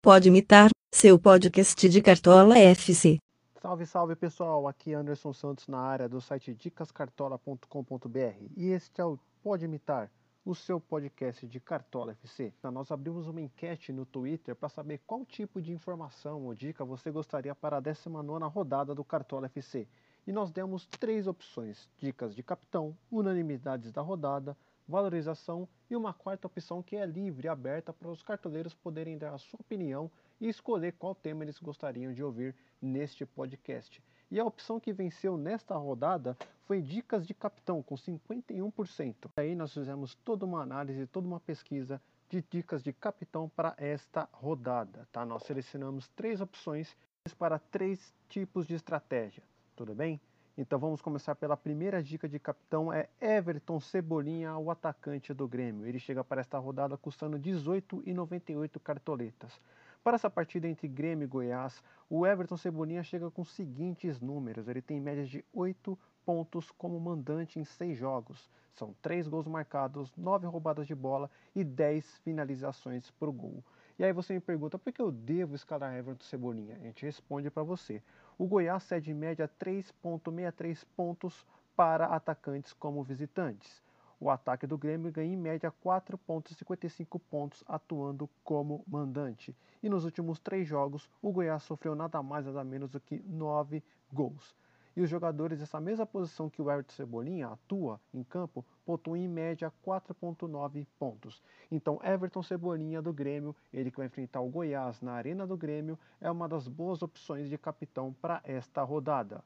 Pode 0.00 0.28
imitar, 0.28 0.70
seu 0.94 1.18
podcast 1.18 1.88
de 1.88 2.00
Cartola 2.00 2.56
FC. 2.56 3.18
Salve, 3.60 3.84
salve 3.84 4.14
pessoal, 4.14 4.68
aqui 4.68 4.92
é 4.92 4.94
Anderson 4.94 5.32
Santos 5.32 5.66
na 5.66 5.80
área 5.80 6.08
do 6.08 6.20
site 6.20 6.54
dicascartola.com.br 6.54 8.44
e 8.56 8.68
este 8.68 9.00
é 9.00 9.04
o 9.04 9.18
Pode 9.42 9.64
Imitar, 9.64 10.08
o 10.44 10.54
seu 10.54 10.78
podcast 10.80 11.44
de 11.48 11.58
Cartola 11.58 12.12
FC. 12.12 12.52
Nós 12.72 12.92
abrimos 12.92 13.26
uma 13.26 13.40
enquete 13.40 13.92
no 13.92 14.06
Twitter 14.06 14.54
para 14.54 14.68
saber 14.68 15.00
qual 15.04 15.26
tipo 15.26 15.60
de 15.60 15.72
informação 15.72 16.44
ou 16.44 16.54
dica 16.54 16.84
você 16.84 17.10
gostaria 17.10 17.52
para 17.52 17.78
a 17.78 17.80
19 17.80 18.44
rodada 18.44 18.94
do 18.94 19.02
Cartola 19.02 19.46
FC. 19.46 19.88
E 20.28 20.32
nós 20.32 20.52
demos 20.52 20.86
três 20.86 21.26
opções: 21.26 21.90
dicas 21.98 22.36
de 22.36 22.42
capitão, 22.44 22.96
unanimidades 23.10 23.90
da 23.90 24.00
rodada, 24.00 24.56
valorização 24.88 25.68
e 25.90 25.94
uma 25.94 26.14
quarta 26.14 26.46
opção 26.46 26.82
que 26.82 26.96
é 26.96 27.04
livre 27.04 27.46
aberta 27.46 27.92
para 27.92 28.08
os 28.08 28.22
cartoleiros 28.22 28.74
poderem 28.74 29.18
dar 29.18 29.34
a 29.34 29.38
sua 29.38 29.60
opinião 29.60 30.10
e 30.40 30.48
escolher 30.48 30.92
qual 30.92 31.14
tema 31.14 31.44
eles 31.44 31.58
gostariam 31.58 32.12
de 32.12 32.24
ouvir 32.24 32.54
neste 32.80 33.26
podcast. 33.26 34.02
E 34.30 34.40
a 34.40 34.44
opção 34.44 34.80
que 34.80 34.92
venceu 34.92 35.36
nesta 35.36 35.74
rodada 35.76 36.36
foi 36.64 36.80
dicas 36.80 37.26
de 37.26 37.34
capitão 37.34 37.82
com 37.82 37.94
51%. 37.94 39.30
Aí 39.36 39.54
nós 39.54 39.72
fizemos 39.72 40.14
toda 40.16 40.44
uma 40.44 40.62
análise, 40.62 41.06
toda 41.06 41.26
uma 41.26 41.40
pesquisa 41.40 42.00
de 42.28 42.44
dicas 42.50 42.82
de 42.82 42.92
capitão 42.92 43.48
para 43.48 43.74
esta 43.78 44.28
rodada, 44.32 45.08
tá? 45.10 45.24
Nós 45.24 45.44
selecionamos 45.44 46.08
três 46.08 46.40
opções 46.40 46.94
para 47.38 47.58
três 47.58 48.14
tipos 48.28 48.66
de 48.66 48.74
estratégia, 48.74 49.42
tudo 49.74 49.94
bem? 49.94 50.20
Então 50.60 50.76
vamos 50.76 51.00
começar 51.00 51.36
pela 51.36 51.56
primeira 51.56 52.02
dica 52.02 52.28
de 52.28 52.36
capitão, 52.36 52.92
é 52.92 53.08
Everton 53.20 53.78
Cebolinha, 53.78 54.58
o 54.58 54.72
atacante 54.72 55.32
do 55.32 55.46
Grêmio. 55.46 55.86
Ele 55.86 56.00
chega 56.00 56.24
para 56.24 56.40
esta 56.40 56.58
rodada 56.58 56.96
custando 56.96 57.38
18,98 57.38 58.80
cartoletas. 58.80 59.60
Para 60.02 60.16
essa 60.16 60.28
partida 60.28 60.66
entre 60.66 60.88
Grêmio 60.88 61.26
e 61.26 61.28
Goiás, 61.28 61.80
o 62.10 62.26
Everton 62.26 62.56
Cebolinha 62.56 63.04
chega 63.04 63.30
com 63.30 63.42
os 63.42 63.52
seguintes 63.52 64.20
números. 64.20 64.66
Ele 64.66 64.82
tem 64.82 65.00
média 65.00 65.24
de 65.24 65.44
8 65.54 65.96
pontos 66.26 66.72
como 66.72 66.98
mandante 66.98 67.60
em 67.60 67.64
6 67.64 67.96
jogos. 67.96 68.50
São 68.74 68.92
3 69.00 69.28
gols 69.28 69.46
marcados, 69.46 70.12
9 70.16 70.48
roubadas 70.48 70.88
de 70.88 70.94
bola 70.94 71.30
e 71.54 71.62
10 71.62 72.18
finalizações 72.24 73.12
por 73.12 73.30
gol. 73.30 73.62
E 73.98 74.04
aí 74.04 74.12
você 74.12 74.32
me 74.32 74.40
pergunta, 74.40 74.78
por 74.78 74.92
que 74.92 75.02
eu 75.02 75.10
devo 75.10 75.56
escalar 75.56 75.92
Everton 75.96 76.24
Cebolinha? 76.24 76.76
A 76.76 76.78
gente 76.78 77.04
responde 77.04 77.50
para 77.50 77.64
você. 77.64 78.00
O 78.38 78.46
Goiás 78.46 78.84
cede 78.84 79.10
em 79.10 79.14
média 79.14 79.50
3,63 79.58 80.86
pontos 80.94 81.44
para 81.74 82.06
atacantes 82.06 82.72
como 82.72 83.02
visitantes. 83.02 83.82
O 84.20 84.30
ataque 84.30 84.68
do 84.68 84.78
Grêmio 84.78 85.10
ganha 85.10 85.32
em 85.32 85.36
média 85.36 85.72
4,55 85.84 87.20
pontos 87.28 87.64
atuando 87.66 88.30
como 88.44 88.84
mandante. 88.86 89.56
E 89.82 89.88
nos 89.88 90.04
últimos 90.04 90.38
três 90.38 90.68
jogos, 90.68 91.10
o 91.20 91.32
Goiás 91.32 91.64
sofreu 91.64 91.96
nada 91.96 92.22
mais 92.22 92.46
nada 92.46 92.62
menos 92.62 92.90
do 92.90 93.00
que 93.00 93.20
9 93.26 93.82
gols 94.12 94.56
e 94.98 95.00
os 95.00 95.08
jogadores 95.08 95.60
dessa 95.60 95.80
mesma 95.80 96.04
posição 96.04 96.50
que 96.50 96.60
o 96.60 96.68
Everton 96.68 96.92
Cebolinha 96.92 97.46
atua 97.46 98.00
em 98.12 98.24
campo 98.24 98.66
pontuam 98.84 99.16
em 99.16 99.28
média 99.28 99.72
4.9 99.86 100.84
pontos. 100.98 101.40
Então 101.70 102.00
Everton 102.02 102.42
Cebolinha 102.42 103.00
do 103.00 103.12
Grêmio, 103.12 103.54
ele 103.72 103.92
que 103.92 103.98
vai 103.98 104.06
enfrentar 104.06 104.40
o 104.40 104.48
Goiás 104.48 105.00
na 105.00 105.12
Arena 105.12 105.46
do 105.46 105.56
Grêmio, 105.56 105.96
é 106.20 106.28
uma 106.28 106.48
das 106.48 106.66
boas 106.66 107.00
opções 107.00 107.48
de 107.48 107.56
capitão 107.56 108.12
para 108.20 108.40
esta 108.42 108.82
rodada. 108.82 109.44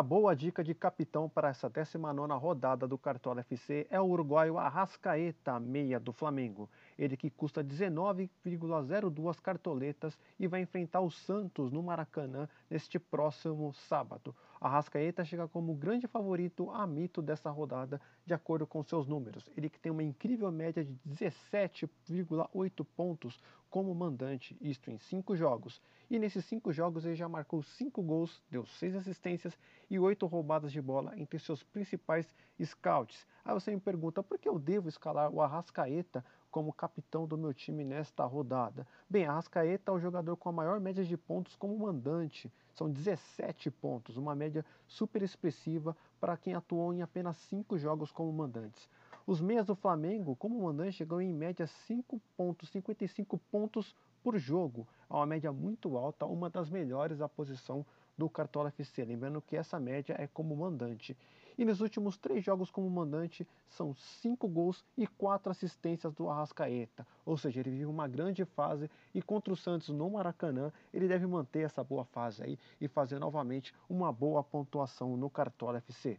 A 0.00 0.02
boa 0.02 0.34
dica 0.34 0.64
de 0.64 0.74
capitão 0.74 1.28
para 1.28 1.50
essa 1.50 1.68
19ª 1.68 2.34
rodada 2.40 2.88
do 2.88 2.96
Cartola 2.96 3.40
FC 3.40 3.86
é 3.90 4.00
o 4.00 4.06
uruguaio 4.06 4.56
Arrascaeta, 4.56 5.60
meia 5.60 6.00
do 6.00 6.10
Flamengo 6.10 6.70
ele 7.00 7.16
que 7.16 7.30
custa 7.30 7.64
19,02 7.64 9.40
cartoletas 9.40 10.18
e 10.38 10.46
vai 10.46 10.60
enfrentar 10.60 11.00
o 11.00 11.10
Santos 11.10 11.72
no 11.72 11.82
Maracanã 11.82 12.48
neste 12.68 12.98
próximo 12.98 13.72
sábado. 13.72 14.34
A 14.60 14.68
Rascaeta 14.68 15.24
chega 15.24 15.48
como 15.48 15.74
grande 15.74 16.06
favorito 16.06 16.70
a 16.70 16.86
mito 16.86 17.22
dessa 17.22 17.48
rodada, 17.48 17.98
de 18.26 18.34
acordo 18.34 18.66
com 18.66 18.82
seus 18.82 19.06
números. 19.06 19.48
Ele 19.56 19.70
que 19.70 19.80
tem 19.80 19.90
uma 19.90 20.02
incrível 20.02 20.52
média 20.52 20.84
de 20.84 20.94
17,8 21.08 22.86
pontos 22.94 23.40
como 23.70 23.94
mandante, 23.94 24.54
isto 24.60 24.90
em 24.90 24.98
5 24.98 25.34
jogos. 25.34 25.80
E 26.10 26.18
nesses 26.18 26.44
5 26.44 26.72
jogos 26.74 27.06
ele 27.06 27.14
já 27.14 27.26
marcou 27.26 27.62
5 27.62 28.02
gols, 28.02 28.42
deu 28.50 28.66
6 28.66 28.96
assistências 28.96 29.56
e 29.88 29.98
8 29.98 30.26
roubadas 30.26 30.72
de 30.72 30.82
bola 30.82 31.18
entre 31.18 31.38
seus 31.38 31.62
principais 31.62 32.34
scouts. 32.62 33.26
Aí 33.42 33.54
você 33.54 33.70
me 33.70 33.80
pergunta, 33.80 34.22
por 34.22 34.38
que 34.38 34.48
eu 34.48 34.58
devo 34.58 34.90
escalar 34.90 35.32
o 35.32 35.40
Arrascaeta 35.40 36.22
como 36.50 36.72
capitão 36.72 37.26
do 37.26 37.38
meu 37.38 37.54
time 37.54 37.84
nesta 37.84 38.24
rodada? 38.24 38.86
Bem, 39.08 39.24
Arrascaeta 39.24 39.90
é 39.90 39.94
o 39.94 40.00
jogador 40.00 40.36
com 40.36 40.48
a 40.48 40.52
maior 40.52 40.80
média 40.80 41.04
de 41.04 41.16
pontos 41.16 41.54
como 41.56 41.78
mandante. 41.78 42.52
São 42.74 42.90
17 42.90 43.70
pontos, 43.70 44.16
uma 44.16 44.34
média 44.34 44.64
super 44.86 45.22
expressiva 45.22 45.96
para 46.20 46.36
quem 46.36 46.54
atuou 46.54 46.92
em 46.92 47.02
apenas 47.02 47.36
5 47.36 47.78
jogos 47.78 48.10
como 48.10 48.32
mandantes. 48.32 48.88
Os 49.26 49.40
meias 49.40 49.66
do 49.66 49.76
Flamengo, 49.76 50.34
como 50.34 50.62
mandante, 50.62 50.96
chegam 50.96 51.20
em 51.20 51.32
média 51.32 51.66
5,55 51.66 53.38
pontos 53.50 53.94
por 54.22 54.38
jogo. 54.38 54.86
É 55.08 55.14
uma 55.14 55.26
média 55.26 55.52
muito 55.52 55.96
alta, 55.96 56.26
uma 56.26 56.50
das 56.50 56.68
melhores 56.68 57.18
da 57.18 57.28
posição 57.28 57.84
do 58.16 58.28
Cartola 58.28 58.68
FC. 58.68 59.04
Lembrando 59.04 59.40
que 59.40 59.56
essa 59.56 59.78
média 59.78 60.14
é 60.18 60.26
como 60.26 60.56
mandante. 60.56 61.16
E 61.60 61.64
nos 61.66 61.82
últimos 61.82 62.16
três 62.16 62.42
jogos 62.42 62.70
como 62.70 62.88
mandante, 62.88 63.46
são 63.68 63.94
cinco 63.94 64.48
gols 64.48 64.82
e 64.96 65.06
quatro 65.06 65.52
assistências 65.52 66.14
do 66.14 66.26
Arrascaeta. 66.26 67.06
Ou 67.22 67.36
seja, 67.36 67.60
ele 67.60 67.68
vive 67.68 67.84
uma 67.84 68.08
grande 68.08 68.46
fase 68.46 68.90
e 69.14 69.20
contra 69.20 69.52
o 69.52 69.56
Santos 69.56 69.90
no 69.90 70.08
Maracanã, 70.08 70.72
ele 70.90 71.06
deve 71.06 71.26
manter 71.26 71.66
essa 71.66 71.84
boa 71.84 72.06
fase 72.06 72.42
aí 72.42 72.58
e 72.80 72.88
fazer 72.88 73.18
novamente 73.18 73.74
uma 73.90 74.10
boa 74.10 74.42
pontuação 74.42 75.18
no 75.18 75.28
Cartola 75.28 75.76
FC. 75.76 76.18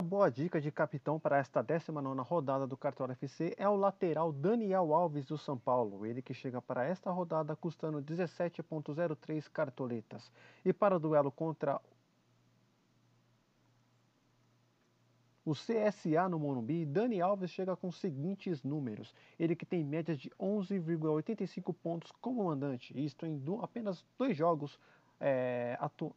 Uma 0.00 0.08
boa 0.08 0.30
dica 0.30 0.60
de 0.60 0.70
capitão 0.70 1.18
para 1.18 1.38
esta 1.38 1.64
19ª 1.64 2.24
rodada 2.24 2.64
do 2.64 2.76
Cartola 2.76 3.14
FC 3.14 3.52
é 3.58 3.68
o 3.68 3.74
lateral 3.74 4.32
Daniel 4.32 4.94
Alves 4.94 5.26
do 5.26 5.36
São 5.36 5.58
Paulo, 5.58 6.06
ele 6.06 6.22
que 6.22 6.32
chega 6.32 6.62
para 6.62 6.84
esta 6.84 7.10
rodada 7.10 7.56
custando 7.56 8.00
17.03 8.00 9.50
cartoletas. 9.50 10.30
E 10.64 10.72
para 10.72 10.94
o 10.94 11.00
duelo 11.00 11.32
contra 11.32 11.80
o 15.50 15.52
CSA 15.52 16.28
no 16.28 16.38
Morumbi, 16.38 16.86
Dani 16.86 17.20
Alves 17.20 17.50
chega 17.50 17.74
com 17.74 17.88
os 17.88 17.96
seguintes 17.96 18.62
números. 18.62 19.12
Ele 19.36 19.56
que 19.56 19.66
tem 19.66 19.82
média 19.82 20.16
de 20.16 20.30
11,85 20.40 21.74
pontos 21.82 22.12
como 22.20 22.44
mandante, 22.44 22.96
isto 22.96 23.26
em 23.26 23.42
apenas 23.60 24.04
dois 24.16 24.36
jogos 24.36 24.78
é, 25.18 25.76
atu 25.80 26.14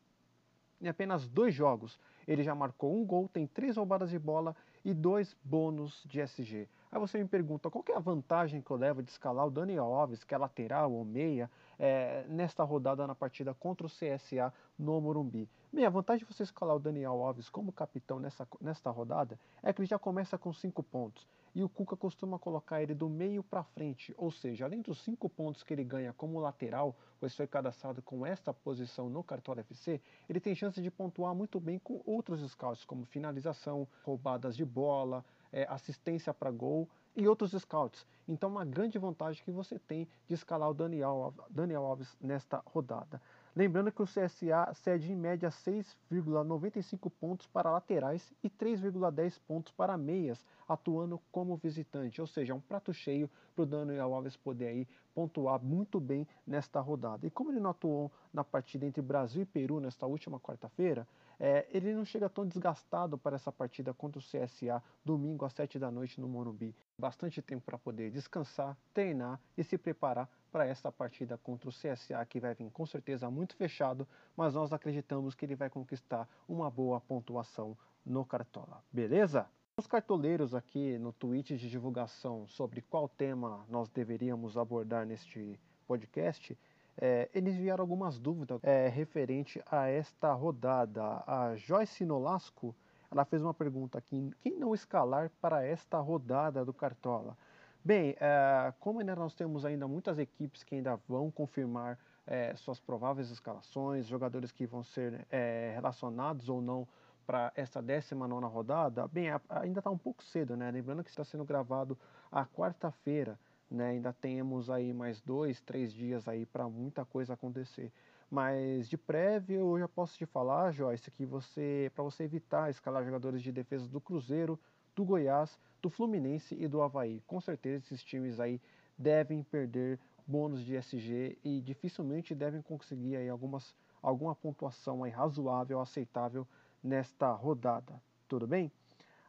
em 0.80 0.88
apenas 0.88 1.28
dois 1.28 1.56
jogos. 1.56 1.98
Ele 2.28 2.44
já 2.44 2.54
marcou 2.54 2.96
um 2.96 3.06
gol, 3.06 3.28
tem 3.28 3.48
três 3.48 3.78
roubadas 3.78 4.12
de 4.12 4.20
bola 4.20 4.56
e 4.86 4.94
dois 4.94 5.36
bônus 5.44 6.04
de 6.06 6.20
SG. 6.20 6.68
Aí 6.92 7.00
você 7.00 7.18
me 7.18 7.28
pergunta, 7.28 7.72
qual 7.72 7.84
é 7.90 7.96
a 7.96 8.00
vantagem 8.00 8.62
que 8.62 8.70
eu 8.70 8.78
levo 8.78 9.02
de 9.02 9.10
escalar 9.10 9.48
o 9.48 9.52
Daniel 9.52 9.86
Alves, 9.86 10.24
que 10.24 10.36
é 10.36 10.38
lateral 10.38 10.92
ou 10.92 11.04
meia, 11.04 11.50
é, 11.84 12.24
nesta 12.30 12.64
rodada 12.64 13.06
na 13.06 13.14
partida 13.14 13.54
contra 13.54 13.86
o 13.86 13.90
CSA 13.90 14.54
no 14.80 15.02
Morumbi? 15.02 15.50
Bem, 15.72 15.86
a 15.86 15.90
vantagem 15.90 16.26
de 16.26 16.34
você 16.34 16.44
escalar 16.44 16.78
o 16.78 16.80
Daniel 16.80 17.22
Alves 17.22 17.50
como 17.50 17.74
capitão 17.74 18.22
nessa, 18.22 18.48
nesta 18.62 18.90
rodada 18.90 19.38
é 19.62 19.74
que 19.74 19.82
ele 19.82 19.88
já 19.88 20.00
começa 20.00 20.38
com 20.38 20.54
cinco 20.54 20.82
pontos 20.82 21.28
e 21.54 21.62
o 21.62 21.68
Cuca 21.68 21.98
costuma 21.98 22.40
colocar 22.40 22.82
ele 22.82 22.96
do 22.96 23.10
meio 23.10 23.44
para 23.44 23.64
frente, 23.64 24.16
ou 24.18 24.32
seja, 24.32 24.64
além 24.64 24.82
dos 24.82 25.04
cinco 25.04 25.30
pontos 25.30 25.62
que 25.62 25.74
ele 25.74 25.84
ganha 25.84 26.14
como 26.14 26.40
lateral, 26.40 26.96
pois 27.20 27.36
foi 27.36 27.48
cadastrado 27.48 28.02
com 28.02 28.26
esta 28.26 28.54
posição 28.54 29.10
no 29.10 29.22
Cartola 29.22 29.60
FC, 29.60 30.02
ele 30.30 30.40
tem 30.40 30.56
chance 30.56 30.82
de 30.82 30.90
pontuar 30.90 31.36
muito 31.36 31.60
bem 31.60 31.80
com 31.80 32.02
outros 32.06 32.40
scouts, 32.50 32.86
como 32.86 33.06
finalização, 33.06 33.86
roubadas 34.04 34.56
de 34.56 34.64
bola, 34.64 35.24
é, 35.54 35.66
assistência 35.70 36.34
para 36.34 36.52
gol 36.52 36.90
e 37.16 37.28
outros 37.28 37.52
scouts. 37.52 38.06
Então, 38.28 38.50
uma 38.50 38.66
grande 38.66 38.98
vantagem 38.98 39.44
que 39.44 39.52
você 39.52 39.78
tem 39.78 40.08
de 40.28 40.34
escalar 40.34 40.70
o 40.70 40.74
Daniel, 40.74 41.34
Daniel 41.50 41.86
Alves 41.86 42.18
nesta 42.20 42.62
rodada. 42.66 43.22
Lembrando 43.56 43.92
que 43.92 44.02
o 44.02 44.06
CSA 44.06 44.74
cede 44.74 45.12
em 45.12 45.16
média 45.16 45.50
6,95 45.50 47.12
pontos 47.20 47.46
para 47.46 47.70
laterais 47.70 48.34
e 48.44 48.50
3,10 48.50 49.40
pontos 49.48 49.72
para 49.72 49.96
meias, 49.96 50.44
atuando 50.68 51.22
como 51.32 51.56
visitante, 51.56 52.20
ou 52.20 52.26
seja, 52.26 52.56
um 52.56 52.60
prato 52.60 52.92
cheio 52.92 53.30
para 53.54 53.62
o 53.62 53.66
Daniel 53.68 54.16
Alves 54.16 54.36
poder 54.36 54.68
aí 54.68 54.88
pontuar 55.14 55.64
muito 55.64 56.00
bem 56.00 56.28
nesta 56.48 56.80
rodada. 56.80 57.28
E 57.28 57.30
como 57.30 57.52
ele 57.52 57.60
não 57.60 57.70
atuou 57.70 58.12
na 58.34 58.44
partida 58.44 58.88
entre 58.88 59.04
Brasil 59.04 59.44
e 59.44 59.46
Peru 59.46 59.80
nesta 59.80 60.08
última 60.08 60.40
quarta-feira, 60.40 61.08
é, 61.40 61.68
ele 61.72 61.94
não 61.94 62.06
chega 62.06 62.30
tão 62.30 62.46
desgastado 62.46 63.18
para 63.18 63.36
essa 63.36 63.52
partida 63.52 63.94
contra 63.94 64.20
o 64.20 64.24
CSA 64.24 64.82
domingo 65.04 65.46
às 65.46 65.54
7 65.54 65.80
da 65.80 65.92
noite 65.92 66.20
no 66.20 66.28
Morumbi. 66.28 66.76
Bastante 66.98 67.42
tempo 67.42 67.64
para 67.66 67.78
poder 67.78 68.12
descansar, 68.12 68.78
treinar 68.94 69.40
e 69.58 69.64
se 69.64 69.78
preparar 69.78 70.30
para 70.52 70.68
esta 70.68 70.92
partida 70.92 71.38
contra 71.38 71.70
o 71.70 71.74
CSA, 71.74 72.24
que 72.26 72.40
vai 72.40 72.54
vir 72.54 72.70
com 72.72 72.86
certeza 72.86 73.30
muito 73.30 73.56
fechado, 73.56 74.08
mas 74.38 74.54
nós 74.54 74.72
acreditamos 74.72 75.34
que 75.34 75.46
ele 75.46 75.56
vai 75.56 75.70
conquistar 75.70 76.30
uma 76.48 76.70
boa 76.70 77.02
pontuação 77.02 77.76
no 78.06 78.24
Cartola. 78.24 78.84
Beleza? 78.92 79.50
Os 79.76 79.88
cartoleiros 79.88 80.54
aqui 80.54 81.00
no 81.00 81.12
tweet 81.12 81.58
de 81.58 81.68
divulgação 81.68 82.46
sobre 82.48 82.82
qual 82.82 83.10
tema 83.10 83.66
nós 83.68 83.90
deveríamos 83.90 84.56
abordar 84.56 85.04
neste 85.04 85.60
podcast, 85.88 86.56
é, 86.98 87.30
eles 87.34 87.56
vieram 87.56 87.82
algumas 87.82 88.20
dúvidas 88.20 88.60
é, 88.64 88.88
referente 88.88 89.62
a 89.70 89.88
esta 89.88 90.32
rodada. 90.34 91.24
A 91.26 91.56
Joyce 91.56 92.06
Nolasco, 92.06 92.76
ela 93.12 93.26
fez 93.26 93.42
uma 93.42 93.54
pergunta 93.54 93.98
aqui, 93.98 94.32
quem 94.42 94.58
não 94.58 94.74
escalar 94.74 95.32
para 95.42 95.66
esta 95.66 96.00
rodada 96.00 96.64
do 96.64 96.74
Cartola? 96.74 97.38
Bem, 97.84 98.16
é, 98.20 98.74
como 98.80 99.00
ainda 99.00 99.16
nós 99.16 99.36
temos 99.36 99.66
ainda 99.66 99.88
muitas 99.88 100.18
equipes 100.18 100.64
que 100.64 100.76
ainda 100.76 101.00
vão 101.08 101.30
confirmar 101.30 102.00
é, 102.26 102.56
suas 102.56 102.80
prováveis 102.80 103.30
escalações, 103.30 104.08
jogadores 104.08 104.52
que 104.52 104.66
vão 104.66 104.84
ser 104.84 105.28
é, 105.30 105.74
relacionados 105.76 106.48
ou 106.48 106.62
não 106.62 106.88
para 107.26 107.52
essa 107.56 107.82
19 107.82 108.46
rodada, 108.48 109.08
bem, 109.08 109.28
ainda 109.50 109.80
está 109.80 109.90
um 109.90 109.98
pouco 109.98 110.24
cedo, 110.24 110.58
né? 110.58 110.70
Lembrando 110.72 111.04
que 111.04 111.10
está 111.10 111.24
sendo 111.24 111.46
gravado 111.46 111.98
a 112.32 112.46
quarta-feira, 112.46 113.40
né? 113.74 113.90
Ainda 113.90 114.14
temos 114.14 114.70
aí 114.70 114.94
mais 114.94 115.20
dois, 115.20 115.60
três 115.60 115.92
dias 115.92 116.28
aí 116.28 116.46
para 116.46 116.70
muita 116.70 117.04
coisa 117.04 117.34
acontecer. 117.34 117.92
Mas 118.30 118.88
de 118.88 118.98
prévio 118.98 119.60
eu 119.60 119.80
já 119.80 119.88
posso 119.88 120.18
te 120.18 120.26
falar, 120.26 120.72
Joyce, 120.72 121.12
que 121.12 121.26
você, 121.26 121.92
para 121.94 122.04
você 122.04 122.24
evitar 122.24 122.70
escalar 122.70 123.04
jogadores 123.04 123.42
de 123.42 123.52
defesa 123.52 123.88
do 123.88 124.00
Cruzeiro, 124.00 124.60
do 124.96 125.04
Goiás, 125.04 125.58
do 125.82 125.90
Fluminense 125.90 126.56
e 126.56 126.68
do 126.68 126.82
Havaí. 126.82 127.22
Com 127.28 127.42
certeza 127.42 127.84
esses 127.86 128.04
times 128.04 128.40
aí 128.40 128.62
devem 128.98 129.44
perder 129.44 130.00
bônus 130.26 130.64
de 130.64 130.76
SG 130.76 131.38
e 131.44 131.62
dificilmente 131.62 132.34
devem 132.34 132.62
conseguir 132.62 133.18
aí 133.18 133.30
algumas, 133.30 133.76
alguma 134.02 134.34
pontuação 134.34 135.04
aí 135.04 135.12
razoável, 135.12 135.80
aceitável 135.80 136.48
nesta 136.82 137.32
rodada. 137.32 138.02
Tudo 138.28 138.48
bem? 138.48 138.72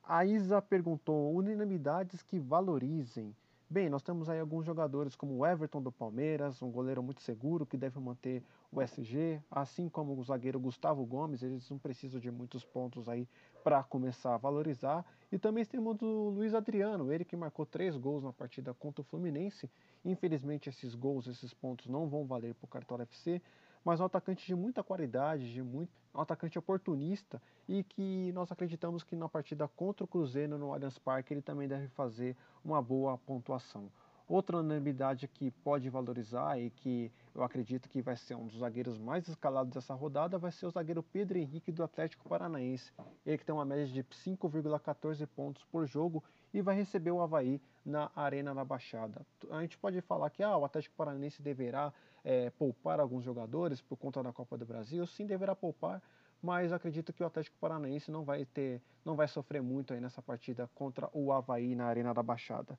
A 0.02 0.24
Isa 0.24 0.60
perguntou 0.60 1.34
unanimidades 1.34 2.22
que 2.22 2.38
valorizem. 2.38 3.34
Bem, 3.68 3.88
nós 3.88 4.02
temos 4.02 4.28
aí 4.28 4.38
alguns 4.38 4.66
jogadores 4.66 5.16
como 5.16 5.38
o 5.38 5.46
Everton 5.46 5.80
do 5.80 5.90
Palmeiras, 5.90 6.60
um 6.60 6.70
goleiro 6.70 7.02
muito 7.02 7.22
seguro 7.22 7.64
que 7.64 7.78
deve 7.78 7.98
manter 7.98 8.42
o 8.70 8.80
SG, 8.82 9.40
assim 9.50 9.88
como 9.88 10.14
o 10.14 10.22
zagueiro 10.22 10.60
Gustavo 10.60 11.04
Gomes, 11.06 11.42
eles 11.42 11.68
não 11.70 11.78
precisam 11.78 12.20
de 12.20 12.30
muitos 12.30 12.62
pontos 12.62 13.08
aí 13.08 13.26
para 13.64 13.82
começar 13.82 14.34
a 14.34 14.36
valorizar. 14.36 15.04
E 15.32 15.38
também 15.38 15.64
temos 15.64 16.00
o 16.02 16.28
Luiz 16.28 16.54
Adriano, 16.54 17.10
ele 17.10 17.24
que 17.24 17.34
marcou 17.36 17.64
três 17.64 17.96
gols 17.96 18.22
na 18.22 18.34
partida 18.34 18.74
contra 18.74 19.00
o 19.00 19.04
Fluminense. 19.04 19.70
Infelizmente 20.04 20.68
esses 20.68 20.94
gols, 20.94 21.26
esses 21.26 21.54
pontos 21.54 21.86
não 21.86 22.06
vão 22.06 22.26
valer 22.26 22.54
para 22.54 22.66
o 22.66 22.68
Cartola 22.68 23.04
FC, 23.04 23.40
mas 23.84 24.00
um 24.00 24.04
atacante 24.04 24.46
de 24.46 24.54
muita 24.54 24.82
qualidade, 24.82 25.52
de 25.52 25.62
muito, 25.62 25.92
um 26.14 26.20
atacante 26.20 26.58
oportunista 26.58 27.40
e 27.68 27.82
que 27.82 28.32
nós 28.32 28.50
acreditamos 28.50 29.02
que 29.02 29.14
na 29.14 29.28
partida 29.28 29.68
contra 29.68 30.04
o 30.04 30.08
Cruzeiro 30.08 30.56
no 30.56 30.72
Allianz 30.72 30.98
Parque 30.98 31.34
ele 31.34 31.42
também 31.42 31.68
deve 31.68 31.88
fazer 31.88 32.36
uma 32.64 32.80
boa 32.80 33.18
pontuação. 33.18 33.90
Outra 34.26 34.56
unanimidade 34.56 35.28
que 35.28 35.50
pode 35.50 35.90
valorizar 35.90 36.58
e 36.58 36.70
que 36.70 37.12
eu 37.34 37.42
acredito 37.42 37.90
que 37.90 38.00
vai 38.00 38.16
ser 38.16 38.34
um 38.34 38.46
dos 38.46 38.58
zagueiros 38.58 38.98
mais 38.98 39.28
escalados 39.28 39.74
dessa 39.74 39.92
rodada 39.92 40.38
vai 40.38 40.50
ser 40.50 40.64
o 40.64 40.70
zagueiro 40.70 41.02
Pedro 41.02 41.36
Henrique 41.36 41.70
do 41.70 41.84
Atlético 41.84 42.26
Paranaense. 42.26 42.90
Ele 43.26 43.36
que 43.36 43.44
tem 43.44 43.54
uma 43.54 43.66
média 43.66 43.86
de 43.86 44.02
5,14 44.02 45.26
pontos 45.26 45.62
por 45.64 45.86
jogo 45.86 46.24
e 46.54 46.62
vai 46.62 46.74
receber 46.74 47.10
o 47.10 47.20
Havaí 47.20 47.60
na 47.84 48.10
Arena 48.16 48.54
da 48.54 48.64
Baixada. 48.64 49.26
A 49.50 49.60
gente 49.60 49.76
pode 49.76 50.00
falar 50.00 50.30
que 50.30 50.42
ah, 50.42 50.56
o 50.56 50.64
Atlético 50.64 50.94
Paranaense 50.96 51.42
deverá 51.42 51.92
é, 52.24 52.48
poupar 52.50 53.00
alguns 53.00 53.24
jogadores 53.24 53.82
por 53.82 53.96
conta 53.96 54.22
da 54.22 54.32
Copa 54.32 54.56
do 54.56 54.64
Brasil. 54.64 55.06
Sim, 55.06 55.26
deverá 55.26 55.54
poupar, 55.54 56.00
mas 56.40 56.72
acredito 56.72 57.12
que 57.12 57.22
o 57.22 57.26
Atlético 57.26 57.56
Paranaense 57.60 58.10
não 58.10 58.24
vai 58.24 58.46
ter, 58.46 58.80
não 59.04 59.16
vai 59.16 59.28
sofrer 59.28 59.60
muito 59.60 59.92
aí 59.92 60.00
nessa 60.00 60.22
partida 60.22 60.70
contra 60.74 61.10
o 61.12 61.30
Havaí 61.30 61.74
na 61.74 61.84
Arena 61.84 62.14
da 62.14 62.22
Baixada. 62.22 62.78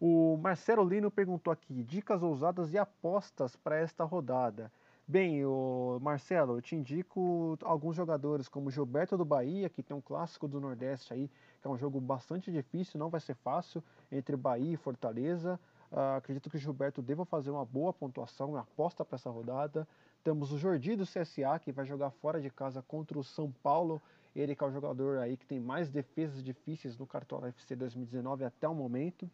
O 0.00 0.38
Marcelo 0.38 0.82
Lino 0.82 1.10
perguntou 1.10 1.52
aqui: 1.52 1.84
dicas 1.84 2.22
ousadas 2.22 2.72
e 2.72 2.78
apostas 2.78 3.54
para 3.54 3.76
esta 3.76 4.02
rodada. 4.02 4.72
Bem, 5.06 5.44
o 5.44 5.98
Marcelo, 6.00 6.56
eu 6.56 6.62
te 6.62 6.74
indico 6.74 7.58
alguns 7.62 7.96
jogadores 7.96 8.48
como 8.48 8.70
Gilberto 8.70 9.18
do 9.18 9.24
Bahia, 9.26 9.68
que 9.68 9.82
tem 9.82 9.94
um 9.94 10.00
clássico 10.00 10.48
do 10.48 10.58
Nordeste 10.58 11.12
aí, 11.12 11.28
que 11.60 11.68
é 11.68 11.70
um 11.70 11.76
jogo 11.76 12.00
bastante 12.00 12.50
difícil, 12.50 12.98
não 12.98 13.10
vai 13.10 13.20
ser 13.20 13.34
fácil, 13.34 13.82
entre 14.10 14.36
Bahia 14.36 14.72
e 14.72 14.76
Fortaleza. 14.76 15.60
Uh, 15.92 16.16
acredito 16.16 16.48
que 16.48 16.56
o 16.56 16.60
Gilberto 16.60 17.02
deva 17.02 17.26
fazer 17.26 17.50
uma 17.50 17.64
boa 17.64 17.92
pontuação, 17.92 18.50
uma 18.50 18.60
aposta 18.60 19.04
para 19.04 19.16
essa 19.16 19.28
rodada. 19.28 19.86
Temos 20.24 20.50
o 20.52 20.56
Jordi 20.56 20.96
do 20.96 21.04
CSA, 21.04 21.58
que 21.60 21.72
vai 21.72 21.84
jogar 21.84 22.10
fora 22.10 22.40
de 22.40 22.48
casa 22.48 22.80
contra 22.80 23.18
o 23.18 23.24
São 23.24 23.52
Paulo. 23.62 24.00
Ele 24.34 24.54
que 24.54 24.62
é 24.62 24.66
o 24.66 24.70
jogador 24.70 25.18
aí 25.18 25.36
que 25.36 25.44
tem 25.44 25.60
mais 25.60 25.90
defesas 25.90 26.42
difíceis 26.42 26.96
no 26.96 27.06
Cartola 27.06 27.48
FC 27.48 27.74
2019 27.74 28.44
até 28.44 28.68
o 28.68 28.74
momento. 28.74 29.28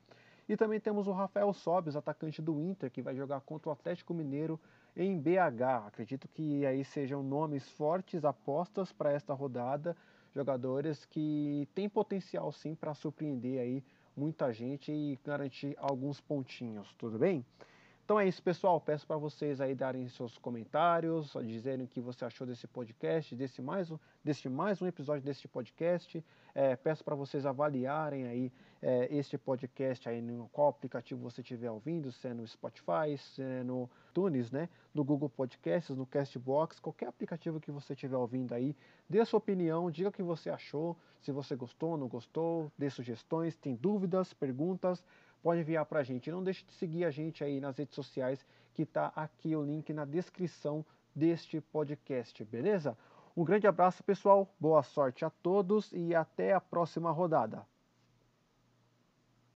E 0.48 0.56
também 0.56 0.78
temos 0.78 1.08
o 1.08 1.12
Rafael 1.12 1.52
Sobes, 1.52 1.96
atacante 1.96 2.40
do 2.40 2.60
Inter, 2.60 2.90
que 2.90 3.02
vai 3.02 3.16
jogar 3.16 3.40
contra 3.40 3.68
o 3.68 3.72
Atlético 3.72 4.14
Mineiro 4.14 4.60
em 4.96 5.18
BH. 5.18 5.86
Acredito 5.86 6.28
que 6.28 6.64
aí 6.64 6.84
sejam 6.84 7.22
nomes 7.22 7.68
fortes, 7.70 8.24
apostas 8.24 8.92
para 8.92 9.12
esta 9.12 9.34
rodada, 9.34 9.96
jogadores 10.34 11.04
que 11.04 11.68
têm 11.74 11.88
potencial 11.88 12.52
sim 12.52 12.74
para 12.74 12.94
surpreender 12.94 13.60
aí 13.60 13.84
muita 14.16 14.52
gente 14.52 14.92
e 14.92 15.18
garantir 15.24 15.74
alguns 15.78 16.20
pontinhos, 16.20 16.94
tudo 16.94 17.18
bem? 17.18 17.44
Então 18.06 18.20
é 18.20 18.28
isso, 18.28 18.40
pessoal. 18.40 18.80
Peço 18.80 19.04
para 19.04 19.16
vocês 19.16 19.60
aí 19.60 19.74
darem 19.74 20.08
seus 20.08 20.38
comentários, 20.38 21.32
dizerem 21.44 21.86
o 21.86 21.88
que 21.88 22.00
você 22.00 22.24
achou 22.24 22.46
desse 22.46 22.64
podcast, 22.68 23.34
desse 23.34 23.60
mais 23.60 23.90
um, 23.90 23.98
desse 24.22 24.48
mais 24.48 24.80
um 24.80 24.86
episódio 24.86 25.24
deste 25.24 25.48
podcast. 25.48 26.24
É, 26.54 26.76
peço 26.76 27.02
para 27.02 27.16
vocês 27.16 27.44
avaliarem 27.44 28.28
aí 28.28 28.52
é, 28.80 29.08
este 29.10 29.36
podcast 29.36 30.08
aí 30.08 30.22
no 30.22 30.48
qual 30.50 30.68
aplicativo 30.68 31.20
você 31.20 31.40
estiver 31.40 31.68
ouvindo, 31.68 32.12
se 32.12 32.28
é 32.28 32.32
no 32.32 32.46
Spotify, 32.46 33.18
se 33.18 33.42
é 33.42 33.64
no 33.64 33.90
Tunes, 34.14 34.52
né, 34.52 34.68
no 34.94 35.02
Google 35.02 35.28
Podcasts, 35.28 35.96
no 35.96 36.06
Castbox, 36.06 36.78
qualquer 36.78 37.08
aplicativo 37.08 37.58
que 37.58 37.72
você 37.72 37.92
estiver 37.92 38.16
ouvindo 38.16 38.54
aí, 38.54 38.76
dê 39.10 39.18
a 39.18 39.24
sua 39.24 39.38
opinião, 39.38 39.90
diga 39.90 40.10
o 40.10 40.12
que 40.12 40.22
você 40.22 40.48
achou, 40.48 40.96
se 41.20 41.32
você 41.32 41.56
gostou, 41.56 41.96
não 41.96 42.06
gostou, 42.06 42.70
dê 42.78 42.88
sugestões, 42.88 43.56
tem 43.56 43.74
dúvidas, 43.74 44.32
perguntas 44.32 45.02
pode 45.46 45.60
enviar 45.60 45.86
para 45.86 46.00
a 46.00 46.02
gente. 46.02 46.28
Não 46.28 46.42
deixe 46.42 46.64
de 46.64 46.72
seguir 46.72 47.04
a 47.04 47.10
gente 47.12 47.44
aí 47.44 47.60
nas 47.60 47.78
redes 47.78 47.94
sociais, 47.94 48.44
que 48.74 48.82
está 48.82 49.12
aqui 49.14 49.54
o 49.54 49.62
link 49.62 49.92
na 49.92 50.04
descrição 50.04 50.84
deste 51.14 51.60
podcast, 51.60 52.44
beleza? 52.44 52.98
Um 53.36 53.44
grande 53.44 53.64
abraço, 53.64 54.02
pessoal, 54.02 54.52
boa 54.58 54.82
sorte 54.82 55.24
a 55.24 55.30
todos 55.30 55.92
e 55.92 56.16
até 56.16 56.52
a 56.52 56.60
próxima 56.60 57.12
rodada. 57.12 57.64